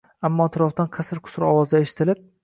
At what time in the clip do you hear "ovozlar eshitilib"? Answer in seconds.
1.49-2.25